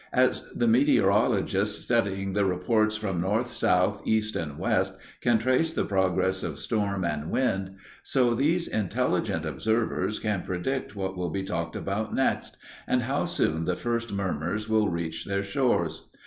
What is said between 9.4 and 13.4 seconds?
observers can predict what will be talked about next, and how